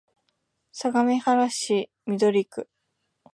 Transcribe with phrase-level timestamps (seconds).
[0.71, 2.67] 相模原市緑区